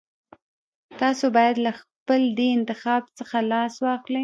[0.99, 4.19] تاسو بايد له خپل دې انتخاب څخه لاس واخلئ.